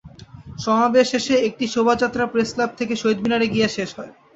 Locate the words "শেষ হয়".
3.75-4.11